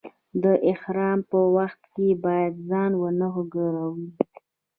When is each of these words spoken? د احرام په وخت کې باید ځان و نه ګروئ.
د 0.43 0.45
احرام 0.71 1.19
په 1.31 1.39
وخت 1.55 1.81
کې 1.93 2.07
باید 2.23 2.53
ځان 2.69 2.91
و 2.97 3.03
نه 3.19 3.29
ګروئ. 3.53 4.07